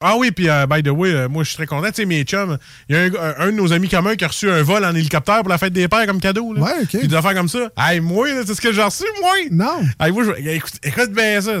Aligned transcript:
Ah 0.00 0.16
oui, 0.18 0.30
puis 0.30 0.50
euh, 0.50 0.66
by 0.66 0.82
the 0.82 0.88
way, 0.90 1.10
euh, 1.14 1.26
moi 1.28 1.42
je 1.42 1.48
suis 1.48 1.56
très 1.56 1.66
content. 1.66 1.86
Tu 1.86 1.94
sais, 1.94 2.04
mes 2.04 2.22
chums, 2.24 2.58
il 2.90 2.96
y 2.96 2.98
a 2.98 3.02
un, 3.04 3.34
un 3.38 3.46
de 3.46 3.52
nos 3.52 3.72
amis 3.72 3.88
communs 3.88 4.14
qui 4.14 4.24
a 4.26 4.28
reçu 4.28 4.50
un 4.50 4.62
vol 4.62 4.84
en 4.84 4.94
hélicoptère 4.94 5.40
pour 5.40 5.48
la 5.48 5.56
fête 5.56 5.72
des 5.72 5.88
pères 5.88 6.04
comme 6.06 6.20
cadeau. 6.20 6.52
Là. 6.52 6.60
Ouais, 6.60 6.72
ok. 6.82 6.98
Puis 6.98 7.08
des 7.08 7.14
affaires 7.16 7.32
comme 7.34 7.48
ça. 7.48 7.70
Hey, 7.78 8.00
moi, 8.00 8.28
c'est 8.44 8.54
ce 8.54 8.60
que 8.60 8.72
j'ai 8.74 8.82
reçu, 8.82 9.04
moi. 9.22 9.32
Non. 9.50 9.80
Hey, 9.98 10.12
moi, 10.12 10.24
je- 10.24 10.48
écoute, 10.50 10.74
écoute 10.82 11.12
bien 11.12 11.40
ça. 11.40 11.52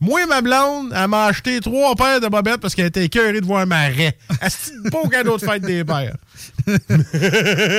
Moi, 0.00 0.26
ma 0.26 0.40
blonde, 0.40 0.92
elle 0.96 1.08
m'a 1.08 1.26
acheté 1.26 1.60
trois 1.60 1.94
paires 1.94 2.20
de 2.20 2.26
bobettes 2.26 2.56
parce 2.60 2.74
qu'elle 2.74 2.86
était 2.86 3.04
écœurée 3.04 3.40
de 3.40 3.46
voir 3.46 3.60
un 3.60 3.66
marais. 3.66 4.16
C'est 4.48 4.72
un 4.72 4.88
beau 4.90 5.06
cadeau 5.08 5.36
de 5.38 5.44
fête 5.44 5.62
des 5.62 5.84
pères? 5.84 6.16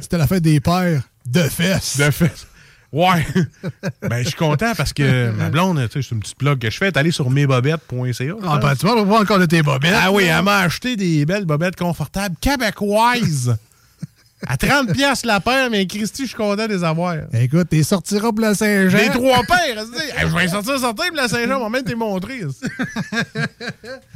C'était 0.00 0.16
la 0.18 0.26
fête 0.26 0.42
des 0.42 0.60
pères 0.60 1.02
de 1.26 1.40
fesses. 1.42 1.98
De 1.98 2.10
fait. 2.10 2.46
Ouais. 2.94 3.26
ben, 4.08 4.22
je 4.22 4.28
suis 4.28 4.36
content 4.36 4.72
parce 4.76 4.92
que 4.92 5.30
ma 5.32 5.50
blonde, 5.50 5.80
tu 5.90 6.00
sais, 6.00 6.08
c'est 6.08 6.14
une 6.14 6.20
petite 6.20 6.38
blog 6.38 6.60
que 6.60 6.70
je 6.70 6.76
fais. 6.76 6.86
Est 6.86 6.96
allée 6.96 7.10
sur 7.10 7.28
mesbobettes.ca. 7.28 8.34
Ah, 8.46 8.58
ben, 8.58 8.76
tu 8.76 8.86
vas 8.86 9.02
voir 9.02 9.20
encore 9.20 9.40
de 9.40 9.46
tes 9.46 9.62
bobettes. 9.62 9.96
Ah 10.00 10.12
oui, 10.12 10.24
elle 10.24 10.44
m'a 10.44 10.58
acheté 10.58 10.94
des 10.94 11.26
belles 11.26 11.44
bobettes 11.44 11.74
confortables 11.74 12.36
québécoises. 12.40 13.56
à 14.46 14.56
30 14.56 14.92
pièces 14.92 15.24
la 15.24 15.40
paire, 15.40 15.70
mais 15.70 15.84
Christy, 15.86 16.22
je 16.22 16.28
suis 16.28 16.36
content 16.36 16.68
de 16.68 16.72
les 16.72 16.84
avoir. 16.84 17.16
Écoute, 17.32 17.68
t'es 17.68 17.82
sortiras 17.82 18.30
pour 18.30 18.40
la 18.40 18.54
Saint-Jean. 18.54 18.98
Les 18.98 19.08
trois 19.08 19.42
paires, 19.42 19.84
je 20.20 20.32
vais 20.32 20.46
sortir, 20.46 20.78
sortir, 20.78 21.06
puis 21.08 21.16
la 21.16 21.26
Saint-Jean, 21.26 21.58
on 21.58 21.64
va 21.64 21.70
même 21.70 21.82
te 21.82 21.88
les 21.88 21.96
montrer. 21.96 22.42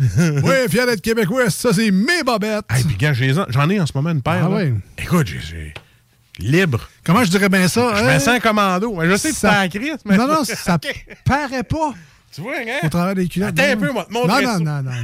Oui, 0.01 0.55
fier 0.71 0.87
d'être 0.87 1.01
québécois, 1.01 1.51
ça, 1.51 1.73
c'est 1.73 1.91
mes 1.91 2.23
bobettes. 2.25 2.65
Hey, 2.71 2.85
puis 2.85 2.97
gars, 2.97 3.13
j'en 3.13 3.69
ai 3.71 3.81
en 3.81 3.87
ce 3.87 3.93
moment 3.95 4.11
une 4.11 4.23
paire. 4.23 4.45
Ah 4.47 4.49
là. 4.49 4.57
ouais. 4.57 4.75
Écoute, 4.99 5.27
j'ai 5.27 5.75
libre. 6.39 6.89
Comment 7.05 7.25
je 7.25 7.31
dirais 7.31 7.49
bien 7.49 7.67
ça? 7.69 7.95
Je 7.97 8.05
hein? 8.05 8.15
me 8.15 8.19
sens 8.19 8.41
commando. 8.41 8.99
Je 9.03 9.17
sais 9.17 9.31
que 9.31 9.35
c'est 9.35 9.47
Ça- 9.49 9.63
en 9.65 9.69
crise, 9.69 9.97
mais. 10.05 10.17
Non, 10.17 10.27
non, 10.29 10.45
ça 10.45 10.75
Ok. 10.77 11.07
paraît 11.25 11.63
pas 11.63 11.95
Tu 12.35 12.41
vois, 12.41 12.57
hein? 12.59 12.79
au 12.85 12.89
travers 12.89 13.15
des 13.15 13.29
culottes. 13.29 13.59
Attends 13.59 13.71
un 13.71 13.75
non. 13.75 13.81
peu, 13.81 13.93
moi, 13.93 14.05
te 14.05 14.13
non, 14.13 14.59
non, 14.59 14.61
non, 14.61 14.83
non. 14.83 14.93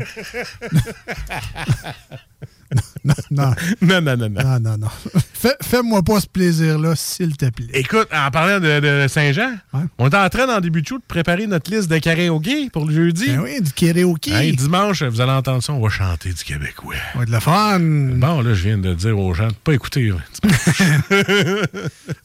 non, 3.05 3.15
non, 3.31 3.55
Non, 3.83 4.01
non, 4.01 4.17
non, 4.17 4.29
non. 4.31 4.43
non, 4.43 4.61
non, 4.61 4.79
non. 4.79 4.89
Fais- 5.35 5.57
Fais-moi 5.63 6.03
pas 6.03 6.21
ce 6.21 6.27
plaisir-là, 6.27 6.95
s'il 6.97 7.37
te 7.37 7.51
plaît. 7.51 7.67
Écoute, 7.75 8.09
en 8.13 8.31
parlant 8.31 8.61
de, 8.61 8.81
de 8.81 9.09
Saint-Jean, 9.09 9.53
Ouais. 9.73 9.83
on 9.99 10.09
est 10.09 10.15
en 10.17 10.29
train, 10.29 10.47
dans 10.47 10.57
le 10.57 10.61
début 10.63 10.83
de 10.83 10.87
show, 10.89 10.99
de 10.99 11.03
préparer 11.07 11.47
notre 11.47 11.71
liste 11.71 11.89
de 11.91 11.99
karaoké 11.99 12.71
pour 12.71 12.87
le 12.87 12.95
jeudi. 12.95 13.27
Ben 13.27 13.41
oui, 13.41 13.61
du 13.61 13.73
karaoke. 13.73 14.29
Hey, 14.33 14.53
dimanche, 14.57 15.03
vous 15.03 15.21
allez 15.21 15.33
entendre 15.33 15.63
ça, 15.63 15.73
on 15.73 15.81
va 15.81 15.89
chanter 15.91 16.31
du 16.33 16.43
québécois. 16.45 16.95
Ça 17.13 17.19
va 17.19 17.23
être 17.25 17.31
le 17.31 17.41
fun. 17.41 17.79
Bon, 17.81 18.41
là, 18.41 18.55
je 18.55 18.63
viens 18.63 18.79
de 18.79 18.95
dire 18.95 19.19
aux 19.19 19.35
gens 19.35 19.49
de 19.49 19.53
pas 19.55 19.73
écouter. 19.75 20.13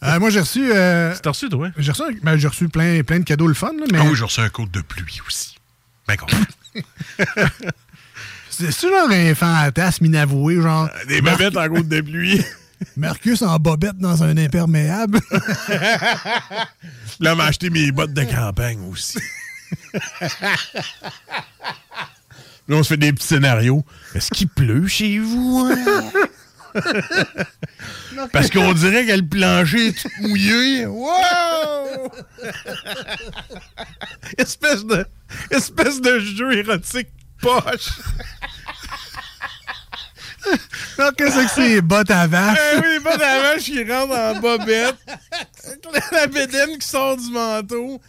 Euh, 0.03 0.19
moi, 0.19 0.29
j'ai 0.29 0.39
reçu, 0.39 0.71
euh, 0.73 1.13
T'as 1.21 1.31
reçu, 1.31 1.49
toi? 1.49 1.69
j'ai 1.77 1.91
reçu, 1.91 2.03
ben, 2.23 2.37
j'ai 2.37 2.47
reçu 2.47 2.69
plein, 2.69 3.01
plein 3.03 3.19
de 3.19 3.23
cadeaux 3.25 3.47
le 3.47 3.53
fun, 3.53 3.71
là, 3.77 3.85
mais 3.91 3.99
Ah 3.99 4.05
oui, 4.05 4.15
j'ai 4.15 4.23
reçu 4.23 4.39
un 4.39 4.49
code 4.49 4.71
de 4.71 4.81
pluie 4.81 5.19
aussi. 5.27 5.57
Ben. 6.07 6.15
C'est 8.59 8.89
genre 8.89 9.09
un 9.09 9.35
fantasme 9.35 10.05
inavoué, 10.05 10.61
genre 10.61 10.89
Des 11.07 11.21
babettes 11.21 11.57
en 11.57 11.67
côte 11.69 11.87
de 11.87 12.01
pluie. 12.01 12.43
Marcus 12.95 13.41
en 13.41 13.57
bobette 13.57 13.97
dans 13.97 14.23
un 14.23 14.37
imperméable. 14.37 15.19
Là, 17.19 17.35
m'a 17.35 17.45
acheté 17.45 17.69
mes 17.69 17.91
bottes 17.91 18.13
de 18.13 18.23
campagne 18.23 18.79
aussi. 18.89 19.19
Là, 22.67 22.77
on 22.77 22.83
se 22.83 22.89
fait 22.89 22.97
des 22.97 23.11
petits 23.11 23.27
scénarios. 23.27 23.83
Est-ce 24.15 24.29
qu'il 24.31 24.47
pleut 24.47 24.87
chez 24.87 25.19
vous? 25.19 25.69
hein? 25.69 26.11
Parce 28.31 28.49
qu'on 28.49 28.73
dirait 28.73 29.05
que 29.05 29.13
le 29.13 29.27
plancher 29.27 29.87
est 29.87 30.01
tout 30.01 30.09
mouillé. 30.21 30.85
Wow! 30.85 32.11
espèce 34.37 34.85
de 34.85 35.05
espèce 35.49 35.99
de 35.99 36.19
jeu 36.19 36.57
érotique 36.57 37.09
poche. 37.41 37.89
Non, 40.97 41.11
qu'est-ce 41.17 41.35
que 41.35 41.47
c'est, 41.47 41.69
les 41.69 41.81
bottes 41.81 42.11
à 42.11 42.27
vache? 42.27 42.57
Eh 42.73 42.77
oui, 42.79 43.03
pas 43.03 43.15
la 43.15 43.41
vache 43.41 43.63
qui 43.63 43.83
rentre 43.89 44.13
en 44.13 44.39
bobette. 44.39 44.97
La 46.11 46.27
bédaine 46.27 46.77
qui 46.77 46.87
sort 46.87 47.15
du 47.15 47.29
manteau. 47.31 48.01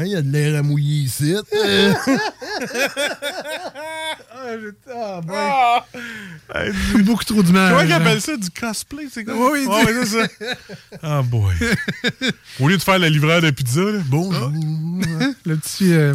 Il 0.00 0.06
y 0.06 0.16
a 0.16 0.22
de 0.22 0.30
l'air 0.30 0.58
à 0.58 0.62
mouiller 0.62 1.02
ici. 1.02 1.34
Ah, 4.90 5.20
boy. 5.20 6.66
C'est 6.92 7.02
beaucoup 7.02 7.24
trop 7.24 7.42
d'image. 7.42 7.70
Comment 7.70 7.82
ils 7.82 7.92
hein. 7.92 7.96
appellent 7.96 8.20
ça 8.20 8.36
du 8.36 8.50
cosplay, 8.50 9.08
c'est 9.12 9.24
quoi? 9.24 9.52
Oui, 9.52 9.66
Ah, 9.68 9.84
ouais, 9.84 9.94
c'est 10.04 10.06
ça. 10.06 10.26
Ah, 11.02 11.22
boy. 11.22 11.54
Au 12.60 12.68
lieu 12.68 12.76
de 12.76 12.82
faire 12.82 12.98
la 12.98 13.08
livreur 13.08 13.42
de 13.42 13.50
pizza, 13.50 13.80
là, 13.80 14.00
bonjour. 14.06 14.50
Le 15.44 15.56
petit, 15.56 15.92
euh, 15.92 16.14